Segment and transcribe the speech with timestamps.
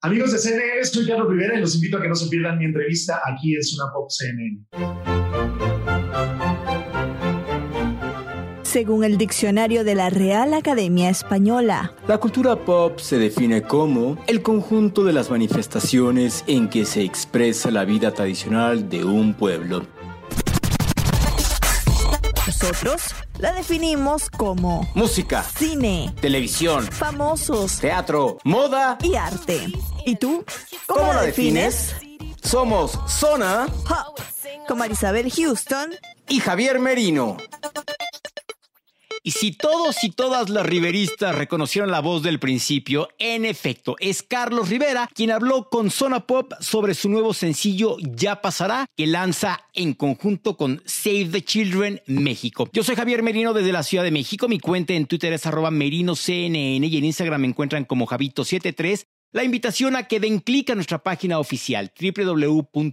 [0.00, 2.66] Amigos de CNN, soy Carlos Rivera y los invito a que no se pierdan mi
[2.66, 4.64] entrevista aquí en Zona Pop CNN.
[8.62, 14.40] Según el diccionario de la Real Academia Española, la cultura pop se define como el
[14.40, 19.84] conjunto de las manifestaciones en que se expresa la vida tradicional de un pueblo.
[22.46, 29.72] Nosotros la definimos como música, cine, televisión, famosos, teatro, moda y arte.
[30.06, 30.44] ¿Y tú?
[30.86, 31.94] ¿Cómo, la defines?
[32.42, 34.18] Somos Zona Pop
[34.66, 35.90] con Marisabel Houston
[36.28, 37.36] y Javier Merino.
[39.22, 44.22] Y si todos y todas las riveristas reconocieron la voz del principio, en efecto, es
[44.22, 49.60] Carlos Rivera quien habló con Zona Pop sobre su nuevo sencillo Ya Pasará, que lanza
[49.74, 52.70] en conjunto con Save the Children México.
[52.72, 54.48] Yo soy Javier Merino desde la Ciudad de México.
[54.48, 59.04] Mi cuenta en Twitter es arroba merinoCNN y en Instagram me encuentran como Javito73.
[59.30, 62.88] La invitación a que den clic a nuestra página oficial www.cnne.com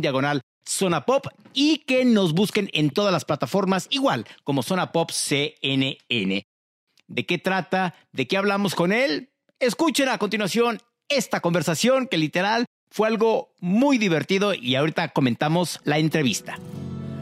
[0.00, 5.10] diagonal Zona Pop y que nos busquen en todas las plataformas igual como Zona Pop
[5.10, 6.46] CNN.
[7.06, 7.94] ¿De qué trata?
[8.12, 9.30] ¿De qué hablamos con él?
[9.58, 15.98] Escuchen a continuación esta conversación que literal fue algo muy divertido y ahorita comentamos la
[15.98, 16.58] entrevista.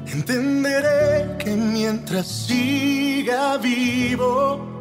[0.06, 4.77] Entenderé que mientras siga vivo,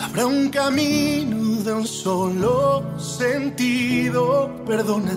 [0.00, 4.64] habrá un camino de un solo sentido.
[4.66, 5.16] Perdona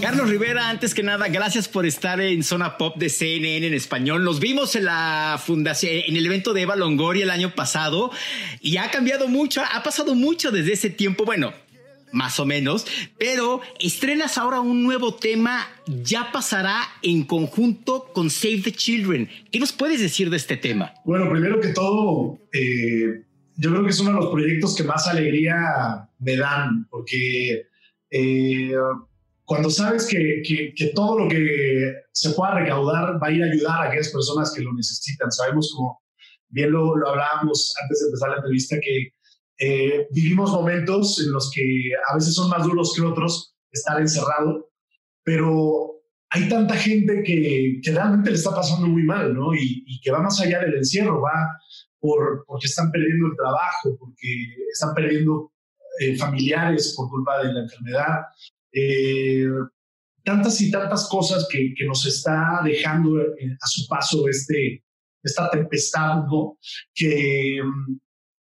[0.00, 4.22] Carlos Rivera, antes que nada, gracias por estar en Zona Pop de CNN en español.
[4.22, 8.12] Nos vimos en la fundación, en el evento de Eva Longoria el año pasado
[8.60, 11.24] y ha cambiado mucho, ha pasado mucho desde ese tiempo.
[11.24, 11.52] Bueno,
[12.12, 12.86] más o menos,
[13.18, 19.28] pero estrenas ahora un nuevo tema, ya pasará en conjunto con Save the Children.
[19.50, 20.94] ¿Qué nos puedes decir de este tema?
[21.04, 23.24] Bueno, primero que todo, eh,
[23.56, 27.66] yo creo que es uno de los proyectos que más alegría me dan, porque
[28.10, 28.72] eh,
[29.44, 33.80] cuando sabes que, que, todo lo que se pueda recaudar va a ir a ayudar
[33.80, 35.30] a aquellas personas que lo necesitan.
[35.30, 36.00] Sabemos, como
[36.48, 39.12] bien lo, lo hablábamos antes de empezar la entrevista, que
[39.58, 44.70] eh, vivimos momentos en los que a veces son más duros que otros estar encerrado,
[45.22, 45.94] pero
[46.30, 49.54] hay tanta gente que, que realmente le está pasando muy mal, ¿no?
[49.54, 51.60] Y, y, que va más allá del encierro, va
[52.04, 54.28] por, porque están perdiendo el trabajo, porque
[54.70, 55.50] están perdiendo
[56.00, 58.20] eh, familiares por culpa de la enfermedad,
[58.70, 59.46] eh,
[60.22, 64.84] tantas y tantas cosas que, que nos está dejando eh, a su paso este,
[65.22, 66.58] esta tempestad, ¿no?
[66.94, 67.62] Que,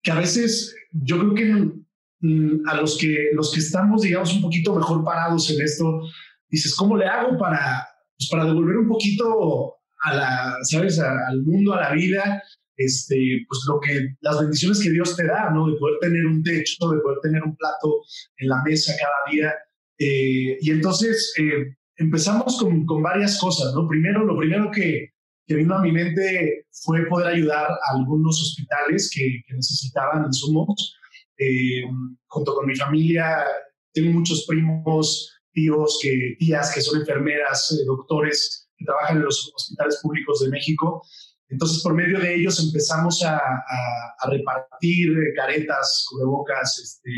[0.03, 4.41] que a veces yo creo que mm, a los que, los que estamos, digamos, un
[4.43, 6.01] poquito mejor parados en esto,
[6.47, 7.87] dices, ¿cómo le hago para,
[8.19, 10.99] pues para devolver un poquito a la, ¿sabes?
[10.99, 12.43] al mundo, a la vida,
[12.77, 15.67] este, pues lo que, las bendiciones que Dios te da, ¿no?
[15.67, 18.03] De poder tener un techo, de poder tener un plato
[18.37, 19.53] en la mesa cada día.
[19.99, 23.87] Eh, y entonces eh, empezamos con, con, varias cosas, ¿no?
[23.87, 25.09] Primero, lo primero que,
[25.47, 30.95] que, vino a mi mente fue poder ayudar a algunos hospitales que, que necesitaban insumos.
[31.39, 31.83] Eh,
[32.27, 33.43] junto con mi familia,
[33.91, 39.99] tengo muchos primos, tíos, que, tías que son enfermeras, doctores que trabajan en los hospitales
[40.03, 41.01] públicos de México.
[41.49, 47.11] Entonces, por medio de ellos empezamos a, a, a repartir caretas, cubrebocas, este,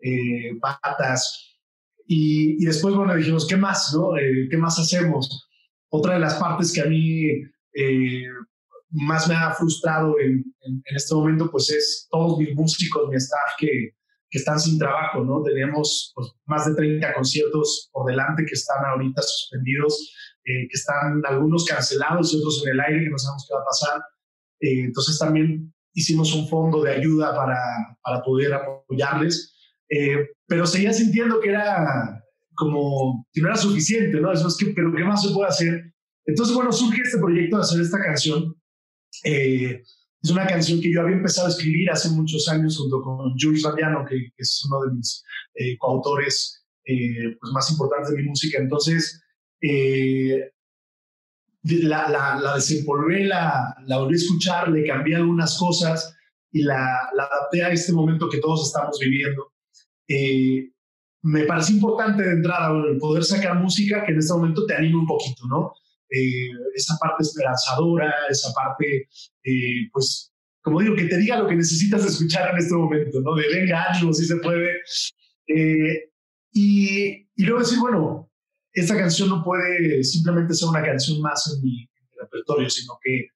[0.00, 1.52] eh, patas,
[2.14, 3.92] y, después, bueno, dijimos, ¿qué más?
[3.94, 4.16] No?
[4.18, 5.48] Eh, ¿Qué más hacemos?
[5.88, 7.24] Otra de las partes que a mí
[7.74, 8.26] eh,
[8.90, 13.54] más me ha frustrado en, en, este momento, pues es todos mis músicos, mi staff
[13.58, 13.94] que,
[14.30, 15.42] que están sin trabajo, ¿no?
[15.42, 20.14] Teníamos pues, más de 30 conciertos por delante que están ahorita suspendidos,
[20.44, 23.60] eh, que están algunos cancelados y otros en el aire que no sabemos qué va
[23.60, 24.02] a pasar.
[24.60, 27.58] entonces también hicimos un fondo de ayuda para,
[28.02, 29.54] para poder apoyarles.
[29.88, 32.22] Eh, pero seguía sintiendo que era
[32.54, 34.32] como que no era suficiente, ¿no?
[34.32, 35.92] Eso es que, pero ¿qué más se puede hacer?
[36.24, 38.54] Entonces, bueno, surge este proyecto de hacer esta canción.
[39.24, 39.82] Eh,
[40.22, 43.64] es una canción que yo había empezado a escribir hace muchos años junto con Jules
[43.64, 45.24] Radiano, que, es uno de mis
[45.54, 48.58] eh, coautores pues más importantes de mi música.
[48.58, 49.22] Entonces,
[51.62, 56.14] la, la, la desempolvé, la, la volví a escuchar, le cambié algunas cosas
[56.50, 59.52] y la, la adapté a este momento que todos estamos viviendo.
[60.08, 60.70] Eh,
[61.22, 65.06] me parece importante de entrada poder sacar música que en este momento te anime un
[65.06, 65.72] poquito, ¿no?
[66.10, 69.08] Eh, esa parte esperanzadora, esa parte,
[69.44, 73.34] eh, pues, como digo, que te diga lo que necesitas escuchar en este momento, ¿no?
[73.34, 74.80] De venga, ánimo, si se puede.
[76.52, 78.30] y, y, luego decir, bueno,
[78.72, 81.88] esta canción no puede simplemente ser una canción más en mi,
[82.18, 83.26] repertorio, sino que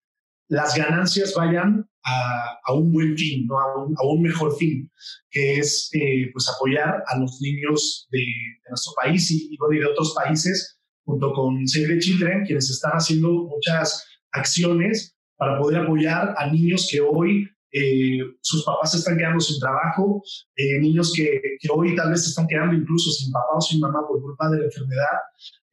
[0.48, 3.58] las ganancias vayan a, un buen fin, ¿no?
[3.58, 4.88] a, un, mejor fin,
[5.28, 8.24] que es eh, pues apoyar a los niños de,
[8.68, 13.28] nuestro país y, y, de otros países, junto con Save the Children, quienes están haciendo
[13.28, 17.48] muchas acciones para poder apoyar a niños que hoy
[17.78, 20.22] eh, sus papás se están quedando sin trabajo,
[20.56, 23.80] eh, niños que, que, hoy tal vez se están quedando incluso sin papá o sin
[23.80, 25.18] mamá por culpa de la enfermedad,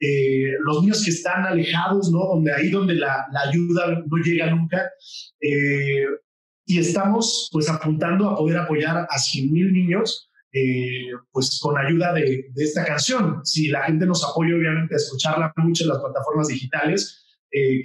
[0.02, 2.20] eh, los niños que están alejados, ¿no?
[2.26, 4.90] Donde ahí donde la, la ayuda no llega nunca.
[6.66, 10.30] y estamos pues apuntando a poder apoyar a 100 mil niños.
[11.32, 13.40] pues con ayuda de, de, esta canción.
[13.46, 17.26] Si la gente nos apoya, obviamente, a escucharla mucho en las plataformas digitales,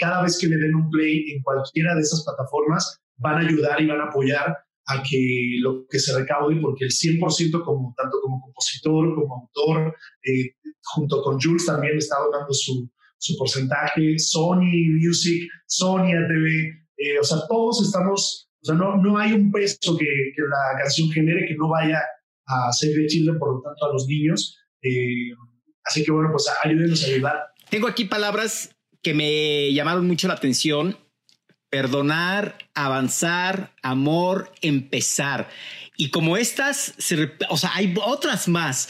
[0.00, 3.81] cada vez que le den un play en cualquiera de esas plataformas, van a ayudar
[3.81, 4.56] y van a apoyar
[4.87, 9.94] a que lo que se recaude, porque el 100% como, tanto como compositor, como autor,
[10.25, 16.47] eh, junto con Jules también está donando su, su porcentaje, Sony Music, Sony ATV,
[16.97, 20.79] eh, o sea, todos estamos, o sea, no, no hay un peso que, que la
[20.81, 22.00] canción genere que no vaya
[22.47, 24.59] a Save de Chile, por lo tanto, a los niños.
[24.82, 25.32] Eh,
[25.85, 27.37] así que bueno, pues ayúdenos a ayudar.
[27.70, 30.97] Tengo aquí palabras que me llamaron mucho la atención
[31.70, 35.49] perdonar, avanzar, amor, empezar.
[35.97, 36.94] Y como estas,
[37.50, 38.88] o sea, hay otras más.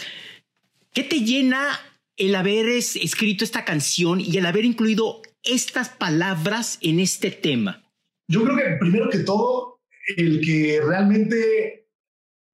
[0.92, 1.78] ¿Qué te llena
[2.16, 7.84] el haber escrito esta canción y el haber incluido estas palabras en este tema?
[8.28, 9.80] Yo creo que primero que todo,
[10.16, 11.88] el que realmente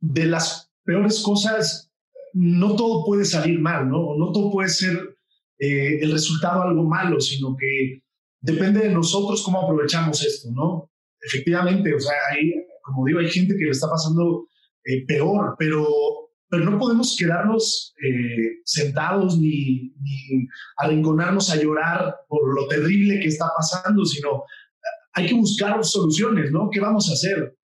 [0.01, 1.91] de las peores cosas,
[2.35, 4.17] no todo puede salir mal, ¿no?
[4.17, 5.17] No todo puede ser
[5.59, 8.03] eh, el resultado algo malo, sino que
[8.45, 10.91] depende de nosotros cómo aprovechamos esto, ¿no?
[11.19, 12.53] Efectivamente, o sea, hay,
[12.83, 14.47] como digo, hay gente que le está pasando
[14.85, 15.87] eh, peor, pero,
[16.51, 20.47] pero no podemos quedarnos eh, sentados ni, ni
[20.77, 26.53] arrinconarnos a llorar por lo terrible que está pasando, sino eh, hay que buscar soluciones,
[26.53, 26.69] ¿no?
[26.71, 27.57] ¿Qué vamos a hacer?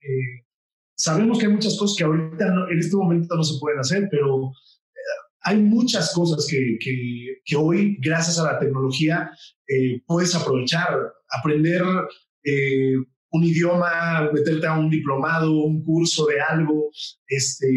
[0.97, 4.53] sabemos que hay muchas cosas que ahorita en este momento no se pueden hacer, pero
[5.43, 6.79] hay muchas cosas que,
[7.45, 9.31] que, hoy, gracias a la tecnología,
[9.69, 11.13] eh, puedes aprovechar.
[11.33, 11.83] Aprender
[12.45, 12.97] eh,
[13.31, 16.91] un idioma, meterte a un diplomado, un curso de algo,
[17.29, 17.69] este,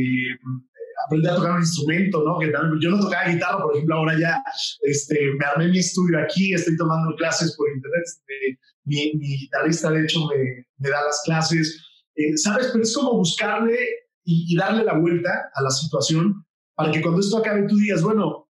[1.05, 2.39] aprender a tocar un instrumento, ¿no?
[2.39, 2.51] Que
[2.81, 4.43] yo no tocaba guitarra, por ejemplo, ahora ya
[4.81, 8.01] este, me armé mi estudio aquí, estoy tomando clases por internet.
[8.03, 11.79] Este, mi, mi, guitarrista, de hecho, me, me da las clases.
[12.15, 12.69] Eh, ¿Sabes?
[12.71, 13.77] Pero es como buscarle
[14.23, 16.43] y, y darle la vuelta a la situación
[16.75, 18.49] para que cuando esto acabe tú digas, bueno,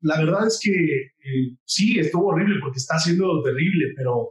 [0.00, 4.30] la verdad es que eh, sí, estuvo horrible porque está siendo terrible, pero,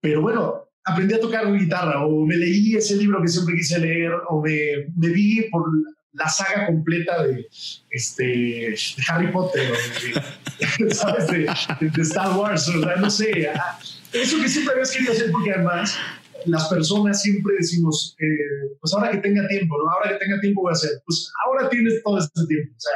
[0.00, 4.12] pero bueno, aprendí a tocar guitarra o me leí ese libro que siempre quise leer
[4.28, 5.64] o me, me vi por
[6.12, 7.46] la saga completa de,
[7.90, 8.76] este, de
[9.08, 11.26] Harry Potter o de, ¿sabes?
[11.28, 11.46] De,
[12.02, 13.78] Star Wars, o sea, no sé, ah,
[14.12, 15.96] eso que siempre habías querido hacer porque además
[16.46, 19.90] las personas siempre decimos, eh, pues ahora que tenga tiempo, ¿no?
[19.90, 20.90] Ahora que tenga tiempo voy a hacer.
[21.06, 22.74] Pues ahora tienes todo este tiempo.
[22.76, 22.92] O sea,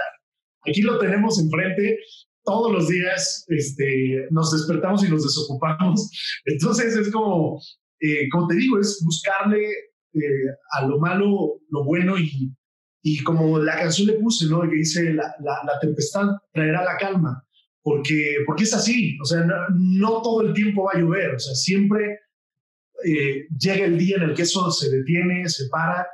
[0.71, 1.99] aquí lo tenemos enfrente
[2.45, 6.11] todos los días, este, nos despertamos y nos desocupamos.
[6.47, 7.61] Entonces es como,
[8.01, 9.69] eh, como te digo, es buscarle
[10.15, 10.49] eh,
[10.79, 12.55] a lo malo lo bueno y,
[13.03, 14.63] y como la canción le puse, ¿no?
[14.63, 17.43] Que dice, la, la, tempestad traerá la calma.
[17.83, 21.39] Porque, porque es así, o sea, no, no todo el tiempo va a llover, o
[21.39, 22.19] sea, siempre
[23.07, 26.07] eh, llega el día en el que eso se detiene, se para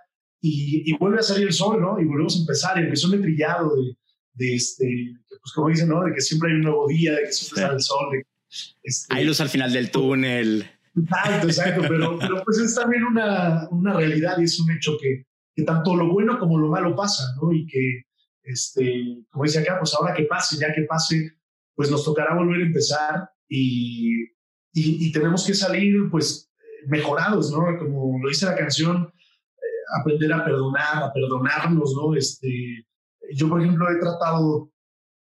[0.42, 2.00] y, vuelve a salir el sol, ¿no?
[2.00, 2.78] Y volvemos a empezar.
[2.78, 3.96] Y empezó el trillado de,
[4.34, 6.02] de, este, pues como dicen, ¿no?
[6.02, 8.10] De que siempre hay un nuevo día, de que siempre sale el sol.
[8.12, 8.24] De,
[8.82, 10.68] este, hay luz al final del túnel.
[10.96, 11.82] Exacto, exacto.
[11.88, 15.24] pero, pero pues es también una, una realidad y es un hecho que,
[15.54, 17.52] que tanto lo bueno como lo malo pasa, ¿no?
[17.52, 18.02] Y que,
[18.42, 21.38] este, como dice acá, pues ahora que pase, ya que pase,
[21.74, 24.24] pues nos tocará volver a empezar y,
[24.74, 26.51] y, y tenemos que salir, pues,
[26.86, 27.78] mejorados, ¿no?
[27.78, 32.14] Como lo dice la canción, eh, aprender a perdonar, a perdonarnos, ¿no?
[32.14, 32.86] Este,
[33.32, 34.70] yo, por ejemplo, he tratado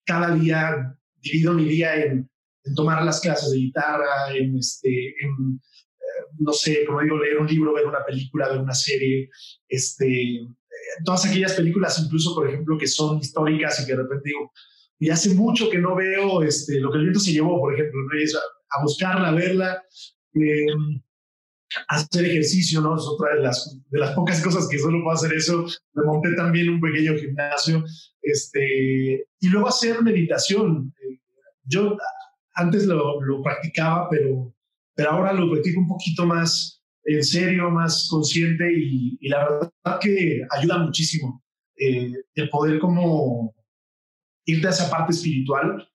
[0.05, 2.29] cada día, divido mi día en,
[2.75, 7.47] tomar las clases de guitarra, en, este, en eh, no sé, como digo, leer un
[7.47, 9.29] libro, ver una película, ver una serie,
[9.67, 10.47] este, eh,
[11.03, 14.51] todas aquellas películas, incluso, por ejemplo, que son históricas y que de repente digo,
[14.99, 18.01] y hace mucho que no veo este, lo que el viento se llevó, por ejemplo,
[18.01, 18.39] ¿no?
[18.69, 19.83] a, buscarla, a verla.
[20.35, 20.65] Eh,
[21.87, 22.95] hacer ejercicio, ¿no?
[22.95, 25.65] Es otra de las, de las pocas cosas que solo puedo hacer eso.
[25.93, 27.83] Me monté también un pequeño gimnasio.
[28.21, 30.93] Este, y luego hacer meditación.
[31.63, 31.97] Yo
[32.55, 34.53] antes lo, lo practicaba, pero,
[34.95, 39.99] pero ahora lo practico un poquito más en serio, más consciente y, y la verdad
[40.01, 41.43] que ayuda muchísimo
[41.77, 43.55] eh, el poder como
[44.45, 45.87] irte a esa parte espiritual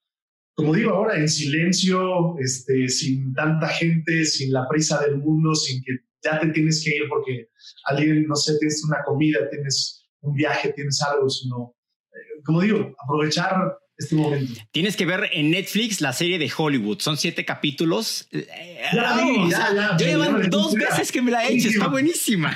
[0.55, 5.83] como digo ahora, en silencio, este, sin tanta gente, sin la prisa del mundo, sin
[5.83, 7.49] que ya te tienes que ir porque
[7.85, 11.75] alguien, no sé, tienes una comida, tienes un viaje, tienes algo, sino,
[12.11, 14.53] eh, como digo, aprovechar este momento.
[14.71, 16.99] Tienes que ver en Netflix la serie de Hollywood.
[16.99, 18.27] Son siete capítulos.
[18.31, 21.69] Ya, ya, llevan dos veces que me la he hecho.
[21.69, 22.55] Está buenísima.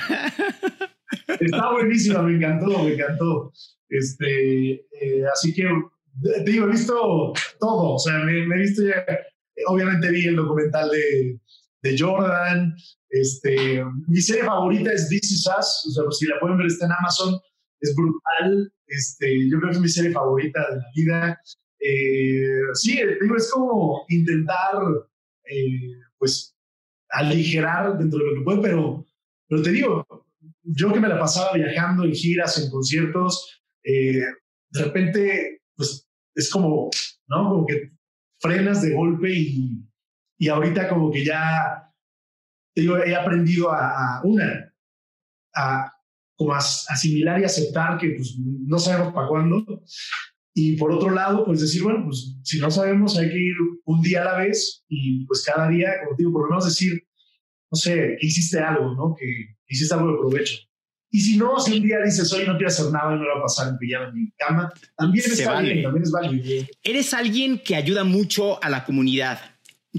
[1.40, 2.22] Está buenísima.
[2.22, 3.52] Me encantó, me encantó.
[3.88, 5.66] Este, eh, así que
[6.22, 7.94] te digo, he visto todo.
[7.94, 9.04] O sea, me, he visto ya.
[9.66, 11.38] Obviamente vi el documental de,
[11.82, 12.74] de Jordan.
[13.08, 15.86] Este, mi serie favorita es This Is Us.
[15.88, 17.40] O sea, si la pueden ver, está en Amazon.
[17.80, 18.72] Es brutal.
[18.86, 21.40] Este, yo creo que es mi serie favorita de la vida.
[21.80, 24.82] Eh, sí, digo, es como intentar,
[25.44, 26.54] eh, pues,
[27.08, 29.06] aligerar dentro de lo que puede, pero,
[29.48, 30.06] pero te digo,
[30.62, 34.22] yo que me la pasaba viajando en giras, en conciertos, eh,
[34.70, 36.06] de repente, pues,
[36.40, 36.90] es como,
[37.28, 37.48] ¿no?
[37.50, 37.92] Como que
[38.40, 39.84] frenas de golpe y,
[40.38, 41.92] y ahorita como que ya,
[42.74, 44.74] digo, he aprendido a, a una,
[45.54, 45.92] a
[46.36, 49.82] como asimilar y aceptar que pues, no sabemos para cuándo.
[50.54, 53.54] Y por otro lado, pues decir, bueno, pues si no sabemos, hay que ir
[53.84, 57.06] un día a la vez y pues cada día, como digo, por lo menos decir,
[57.70, 59.14] no sé, hiciste algo, ¿no?
[59.14, 59.26] Que
[59.68, 60.69] hiciste algo de provecho.
[61.10, 63.34] Y si no, si un día dices, hoy no quiero hacer nada y no lo
[63.34, 66.66] va a pasar en pijama en mi cama, también bien, también es válido.
[66.82, 69.40] Eres alguien que ayuda mucho a la comunidad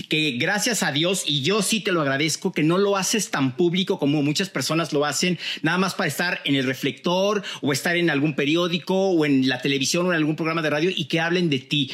[0.08, 3.58] que gracias a Dios, y yo sí te lo agradezco, que no lo haces tan
[3.58, 7.98] público como muchas personas lo hacen, nada más para estar en el reflector o estar
[7.98, 11.20] en algún periódico o en la televisión o en algún programa de radio y que
[11.20, 11.92] hablen de ti.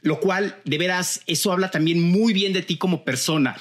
[0.00, 3.56] Lo cual, de veras, eso habla también muy bien de ti como persona.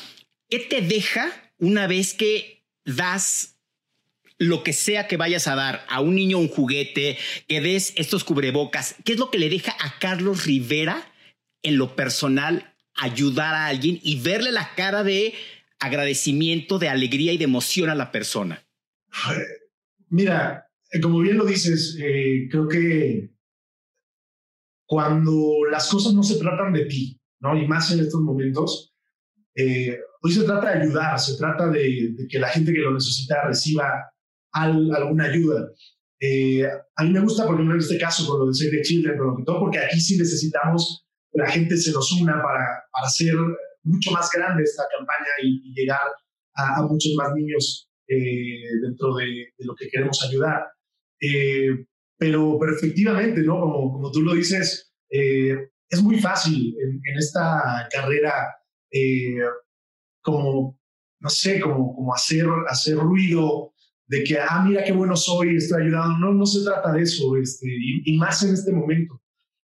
[0.49, 3.52] ¿Qué te deja una vez que das
[4.47, 8.23] lo que sea que vayas a dar a un niño un juguete, que des estos
[8.23, 8.95] cubrebocas?
[9.03, 11.11] ¿Qué es lo que le deja a Carlos Rivera
[11.61, 15.33] en lo personal ayudar a alguien y verle la cara de
[15.79, 18.63] agradecimiento, de alegría y de emoción a la persona?
[20.09, 23.31] Mira, eh, como bien lo dices, eh, creo que
[24.85, 27.57] cuando las cosas no se tratan de ti, ¿no?
[27.57, 28.93] Y más en estos momentos,
[29.55, 33.47] eh, hoy se trata de ayudar, se trata de, que la gente que lo necesita
[33.47, 34.12] reciba
[34.53, 35.69] alguna ayuda.
[36.95, 39.17] a mí me gusta, por ejemplo, en este caso, con lo de Save the Children,
[39.17, 43.07] con lo que todo, porque aquí sí necesitamos la gente se nos una para, para
[43.07, 43.35] hacer
[43.83, 46.01] mucho más grande esta campaña y, llegar
[46.55, 50.67] a, muchos más niños eh, dentro de, lo que queremos ayudar.
[51.19, 51.85] Eh,
[52.17, 53.59] pero, pero efectivamente, ¿no?
[53.59, 58.55] Como, como tú lo dices, eh, es muy fácil en, esta carrera
[60.21, 60.79] como,
[61.19, 63.72] no sé, como, como hacer, hacer ruido
[64.07, 66.19] de que, ah, mira qué bueno soy, estoy ayudando.
[66.19, 69.21] No, no se trata de eso, este, y, más en este momento,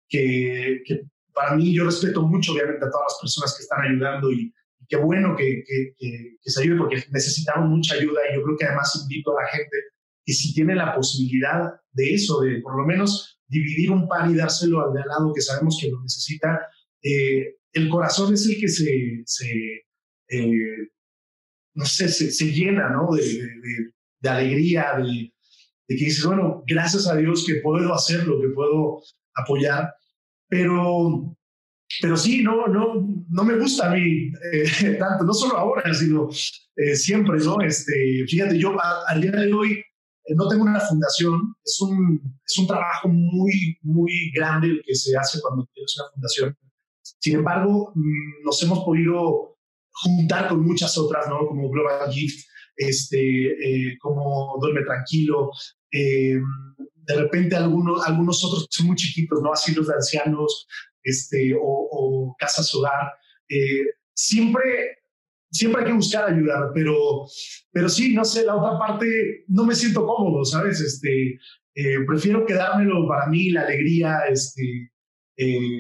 [0.10, 1.02] que, que
[1.34, 4.54] para mí yo respeto mucho obviamente a todas las personas que están ayudando y,
[4.88, 5.64] qué bueno que,
[5.98, 9.50] que, se ayude porque necesitamos mucha ayuda y yo creo que además invito a la
[9.50, 9.78] gente
[10.24, 14.36] que si tiene la posibilidad de eso, de por lo menos dividir un pan y
[14.36, 16.68] dárselo al de al lado que sabemos que lo necesita,
[17.02, 19.86] eh, el corazón es el que se, se
[20.30, 20.90] eh,
[21.76, 23.14] no sé, se, llena ¿no?
[23.14, 23.92] de, de, de
[24.30, 25.34] alegría, de,
[25.88, 29.02] de que dices, bueno, gracias a Dios que puedo hacerlo, que puedo
[29.36, 29.94] apoyar.
[30.48, 31.36] Pero,
[32.02, 36.30] pero sí, no, no, no me gusta a mí eh, tanto, no solo ahora, sino
[36.76, 37.62] eh, siempre, ¿no?
[37.62, 38.76] Este, fíjate, yo
[39.08, 43.78] al día de hoy eh, no tengo una fundación, es un, es un trabajo muy,
[43.82, 46.58] muy grande el que se hace cuando tienes una fundación.
[47.20, 49.58] Sin embargo, mm, nos hemos podido
[49.92, 51.48] juntar con muchas otras, ¿no?
[51.48, 55.52] Como Global Gift, este, como Duerme Tranquilo,
[57.08, 59.54] de repente algunos, algunos otros son muy chiquitos, ¿no?
[59.54, 60.68] Asilos de ancianos
[61.04, 63.14] este, o, casas hogar.
[63.48, 65.00] Eh, siempre,
[65.52, 67.26] siempre hay que buscar ayudar, pero,
[67.72, 70.82] pero sí, no sé, la otra parte no me siento cómodo, ¿sabes?
[70.82, 71.40] Este,
[71.76, 74.92] eh, prefiero quedármelo para mí, la alegría, este,
[75.38, 75.80] eh,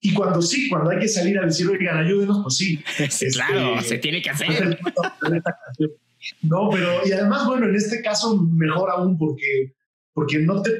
[0.00, 2.78] y cuando sí, cuando hay que salir a decir, oigan, ayúdenos, pues sí.
[3.32, 4.78] claro, este, se tiene que hacer.
[6.42, 9.74] No, pero, y además, bueno, en este caso mejor aún porque
[10.18, 10.72] porque no te,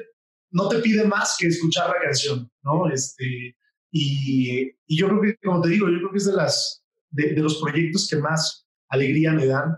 [0.50, 2.90] no te pide más que escuchar la canción, ¿no?
[2.90, 3.56] Este,
[3.92, 7.36] y, y yo creo que, como te digo, yo creo que es de, las, de,
[7.36, 9.76] los proyectos que más alegría me dan.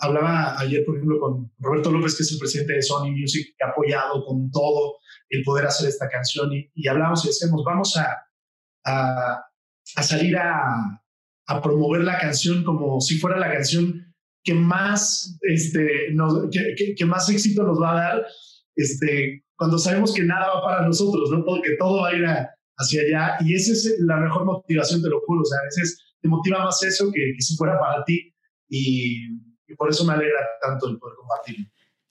[0.00, 3.64] hablaba ayer, por ejemplo, con Roberto López, que es el presidente de Sony Music, que
[3.64, 4.96] ha apoyado con todo
[5.28, 8.18] el poder hacer esta canción, y, hablamos y decimos, vamos a,
[8.84, 9.44] a,
[9.94, 11.00] a salir a,
[11.46, 14.09] a promover la canción como si fuera la canción
[14.42, 16.14] que más, este,
[16.76, 18.26] que, que, más éxito nos va a dar
[18.76, 21.44] este, cuando sabemos que nada va para nosotros, ¿no?
[21.62, 22.24] que todo va a ir
[22.76, 25.98] hacia allá y esa es la mejor motivación, te lo juro, o sea, a veces
[26.20, 28.34] te motiva más eso que, que si fuera para ti
[28.68, 29.26] y,
[29.68, 31.66] y por eso me alegra tanto el poder compartirlo.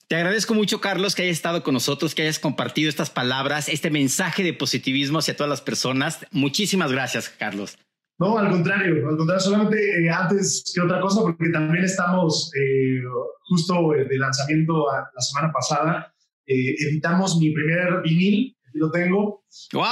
[0.08, 3.92] Te agradezco mucho, Carlos, que hayas estado con nosotros, que hayas compartido estas palabras, este
[3.92, 6.26] mensaje de positivismo hacia todas las personas.
[6.32, 7.78] Muchísimas gracias, Carlos.
[8.20, 13.02] No, al contrario, al contrario, solamente eh, antes que otra cosa, porque también estamos eh,
[13.48, 16.14] justo de lanzamiento la semana pasada,
[16.46, 19.44] eh, editamos mi primer vinil, lo tengo.
[19.74, 19.86] ¡Wow!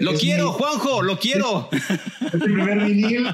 [0.00, 1.68] lo quiero, Juanjo, lo quiero.
[1.72, 3.26] Es, mi primer vinil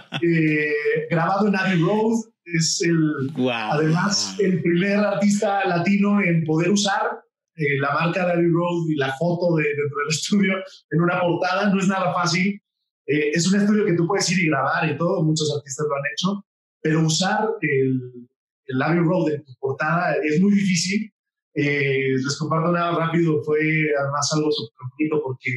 [1.11, 7.21] grabado en Abbey Road es el, además, el primer artista latino en poder usar
[7.57, 10.53] eh, la marca de Abbey Road y la foto de, dentro del estudio
[10.91, 11.71] en una portada.
[11.71, 12.61] No es nada fácil.
[13.07, 15.95] Eh, es un estudio que tú puedes ir y grabar y todo, muchos artistas lo
[15.95, 16.47] han hecho,
[16.81, 18.29] pero usar el,
[18.67, 21.13] el Abbey Road en tu portada es muy difícil.
[21.55, 23.59] Eh, les comparto nada rápido, fue
[23.99, 24.77] además algo súper
[25.23, 25.51] porque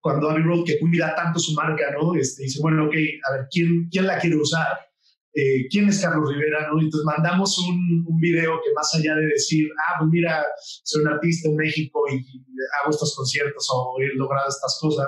[0.00, 2.14] cuando Abbey Road, que cuida tanto su marca, ¿no?
[2.14, 2.94] Este, dice, bueno, ok,
[3.28, 4.78] a ver, ¿quién, quién la quiere usar?
[5.34, 6.80] Eh, quién es Carlos Rivera, ¿no?
[6.80, 10.44] Entonces mandamos un, un, video que más allá de decir, ah, pues mira,
[10.82, 12.16] soy un artista en México y,
[12.80, 15.06] hago estos conciertos o he logrado estas cosas,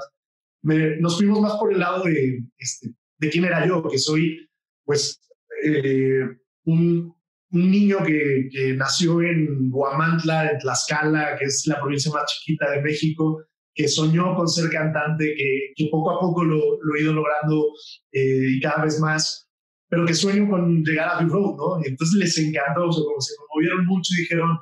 [0.62, 4.48] nos fuimos más por el lado de, este, de quién era yo, que soy,
[4.84, 5.20] pues,
[5.64, 6.22] eh,
[6.64, 7.14] un,
[7.50, 12.70] un, niño que, que, nació en Guamantla, en Tlaxcala, que es la provincia más chiquita
[12.70, 17.02] de México, que soñó con ser cantante, que, que poco a poco lo, lo he
[17.02, 17.66] ido logrando
[18.12, 19.48] eh, y cada vez más
[19.92, 21.84] pero que sueño con llegar a Big Road, ¿no?
[21.84, 24.58] Y entonces les encantó, o sea, como se conmovieron mucho y dijeron,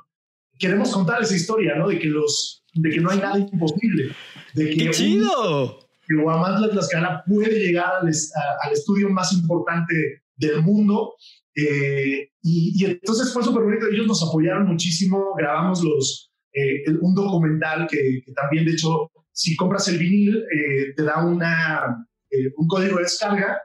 [0.59, 1.87] queremos contar esa historia, ¿no?
[1.87, 4.11] De que, los, de que no hay nada imposible.
[4.53, 5.87] De que ¡Qué chido!
[6.15, 11.13] Que Guamantla Tlaxcala puede llegar al, al, estudio más importante del mundo.
[11.55, 17.13] Eh, y, y, entonces fue súper bonito, ellos nos apoyaron muchísimo, grabamos los, eh, un
[17.13, 22.05] documental que, también, de hecho, si compras el vinil, eh, te da una,
[22.57, 23.57] un código de descarga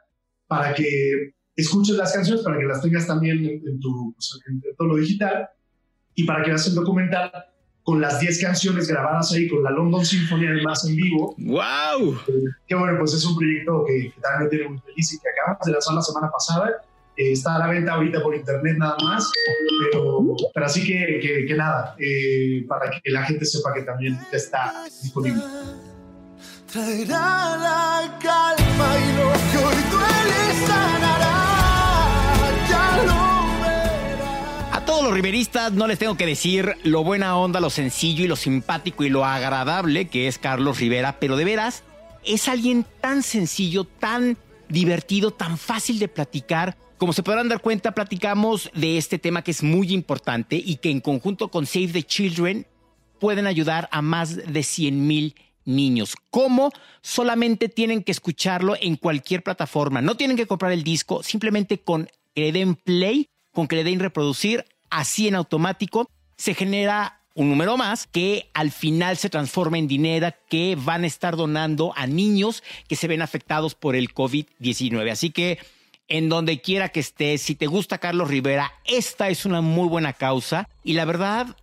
[0.46, 4.14] para que escuches las canciones para que las tengas también en, tu,
[4.48, 5.48] en todo lo digital
[6.14, 7.32] y para que veas el documental
[7.86, 11.36] con las 10 canciones grabadas ahí con la London Symphony además en vivo.
[11.38, 12.18] ¡Wow!
[12.26, 12.32] Eh,
[12.66, 15.64] que bueno, pues es un proyecto que, también me tiene muy feliz y que acabamos
[15.64, 16.82] de lanzar la semana pasada.
[17.16, 19.30] Eh, está a la venta ahorita por internet nada más,
[19.92, 24.84] pero, pero así que, que, nada, eh, para que la gente sepa que también está
[25.00, 25.44] disponible.
[26.72, 29.35] Traerá la calma y lo
[35.06, 39.04] los riveristas no les tengo que decir lo buena onda, lo sencillo y lo simpático
[39.04, 41.84] y lo agradable que es Carlos Rivera, pero de veras
[42.24, 44.36] es alguien tan sencillo, tan
[44.68, 46.76] divertido, tan fácil de platicar.
[46.98, 50.90] Como se podrán dar cuenta, platicamos de este tema que es muy importante y que
[50.90, 52.66] en conjunto con Save the Children
[53.20, 56.16] pueden ayudar a más de 100 mil niños.
[56.30, 56.72] ¿Cómo?
[57.00, 60.02] Solamente tienen que escucharlo en cualquier plataforma.
[60.02, 63.84] No tienen que comprar el disco, simplemente con que le den play, con que le
[63.84, 69.78] den reproducir, así en automático se genera un número más que al final se transforma
[69.78, 74.14] en dinero que van a estar donando a niños que se ven afectados por el
[74.14, 75.10] COVID-19.
[75.10, 75.58] Así que
[76.08, 80.12] en donde quiera que estés, si te gusta Carlos Rivera, esta es una muy buena
[80.14, 81.56] causa y la verdad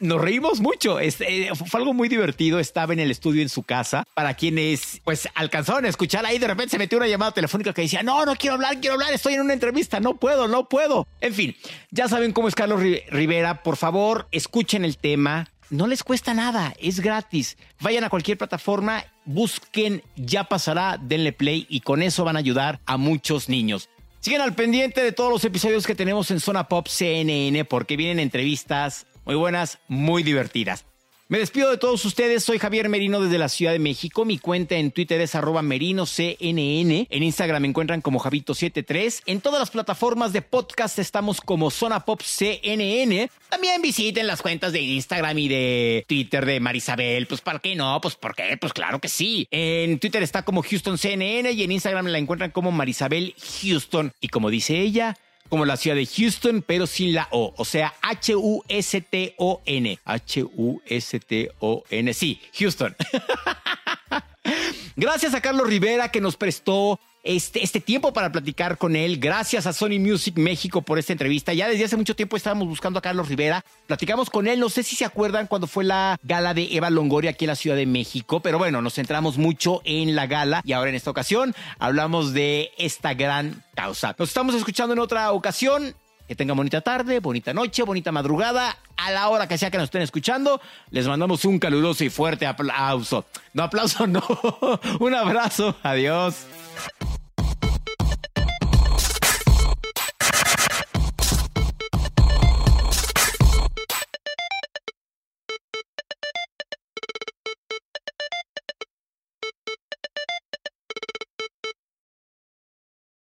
[0.00, 1.00] nos reímos mucho.
[1.00, 1.10] Eh,
[1.54, 2.58] fue algo muy divertido.
[2.58, 4.04] Estaba en el estudio en su casa.
[4.14, 7.82] Para quienes pues alcanzaron a escuchar ahí, de repente se metió una llamada telefónica que
[7.82, 9.12] decía: No, no quiero hablar, quiero hablar.
[9.12, 10.00] Estoy en una entrevista.
[10.00, 11.06] No puedo, no puedo.
[11.20, 11.56] En fin,
[11.90, 13.62] ya saben cómo es Carlos Rivera.
[13.62, 15.48] Por favor, escuchen el tema.
[15.70, 17.58] No les cuesta nada, es gratis.
[17.80, 22.80] Vayan a cualquier plataforma, busquen Ya pasará, denle play y con eso van a ayudar
[22.86, 23.90] a muchos niños.
[24.20, 28.18] Siguen al pendiente de todos los episodios que tenemos en Zona Pop CNN porque vienen
[28.18, 30.86] entrevistas, muy buenas, muy divertidas.
[31.28, 34.24] Me despido de todos ustedes, soy Javier Merino desde la Ciudad de México.
[34.24, 37.06] Mi cuenta en Twitter es arroba merinoCNN.
[37.10, 39.24] En Instagram me encuentran como Javito73.
[39.26, 42.22] En todas las plataformas de podcast estamos como Zona Pop.
[43.50, 47.26] También visiten las cuentas de Instagram y de Twitter de Marisabel.
[47.26, 48.00] Pues ¿para qué no?
[48.00, 48.56] Pues ¿por qué?
[48.58, 49.46] Pues claro que sí.
[49.50, 54.14] En Twitter está como Houston CNN y en Instagram la encuentran como Marisabel Houston.
[54.22, 55.14] Y como dice ella,
[55.48, 57.54] como la ciudad de Houston, pero sin la O.
[57.56, 59.98] O sea, H-U-S-T-O-N.
[60.04, 60.54] H-U-S-T-O-N.
[62.14, 62.96] Sí, Houston.
[64.96, 69.18] Gracias a Carlos Rivera que nos prestó este, este tiempo para platicar con él.
[69.18, 71.52] Gracias a Sony Music México por esta entrevista.
[71.52, 73.62] Ya desde hace mucho tiempo estábamos buscando a Carlos Rivera.
[73.86, 74.58] Platicamos con él.
[74.58, 77.56] No sé si se acuerdan cuando fue la gala de Eva Longoria aquí en la
[77.56, 81.10] Ciudad de México, pero bueno, nos centramos mucho en la gala y ahora en esta
[81.10, 84.16] ocasión hablamos de esta gran causa.
[84.18, 85.94] Nos estamos escuchando en otra ocasión.
[86.26, 88.76] Que tengan bonita tarde, bonita noche, bonita madrugada.
[88.98, 90.60] A la hora que sea que nos estén escuchando,
[90.90, 93.24] les mandamos un caluroso y fuerte aplauso.
[93.54, 94.22] No aplauso, no.
[95.00, 95.74] un abrazo.
[95.82, 96.46] Adiós.